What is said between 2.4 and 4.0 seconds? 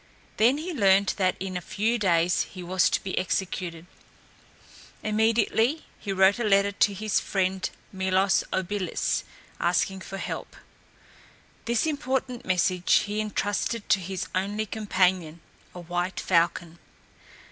he was to be executed.